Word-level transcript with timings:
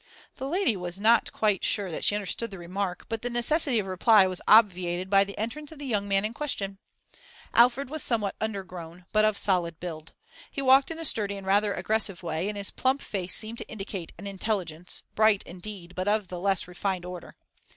The 0.37 0.47
lady 0.47 0.75
was 0.75 0.99
not 0.99 1.31
quite 1.31 1.63
sure 1.63 1.91
that 1.91 2.03
she 2.03 2.15
understood 2.15 2.49
the 2.49 2.57
remark, 2.57 3.05
but 3.07 3.21
the 3.21 3.29
necessity 3.29 3.77
of 3.77 3.85
reply 3.85 4.25
was 4.25 4.41
obviated 4.47 5.11
by 5.11 5.23
the 5.23 5.37
entrance 5.37 5.71
of 5.71 5.77
the 5.77 5.85
young 5.85 6.07
man 6.07 6.25
in 6.25 6.33
question. 6.33 6.79
Alfred 7.53 7.87
was 7.87 8.01
somewhat 8.01 8.33
undergrown, 8.41 9.05
but 9.11 9.25
of 9.25 9.37
solid 9.37 9.79
build. 9.79 10.13
He 10.49 10.59
walked 10.59 10.89
in 10.89 10.97
a 10.97 11.05
sturdy 11.05 11.37
and 11.37 11.45
rather 11.45 11.75
aggressive 11.75 12.23
way, 12.23 12.49
and 12.49 12.57
his 12.57 12.71
plump 12.71 12.99
face 13.03 13.35
seemed 13.35 13.59
to 13.59 13.67
indicate 13.69 14.11
an 14.17 14.25
intelligence, 14.25 15.03
bright, 15.13 15.43
indeed, 15.43 15.93
but 15.93 16.07
of 16.07 16.29
the 16.29 16.39
less 16.39 16.67
refined 16.67 17.05
order. 17.05 17.35